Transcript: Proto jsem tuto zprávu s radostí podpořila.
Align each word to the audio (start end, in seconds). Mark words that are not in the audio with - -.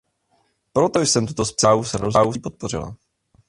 Proto 0.73 0.99
jsem 1.01 1.27
tuto 1.27 1.45
zprávu 1.45 1.83
s 1.83 1.93
radostí 1.93 2.39
podpořila. 2.39 2.95